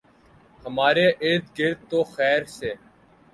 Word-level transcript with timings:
ہمارے 0.63 1.05
اردگرد 1.21 1.79
تو 1.89 1.99
خیر 2.13 2.41
سے 2.57 2.71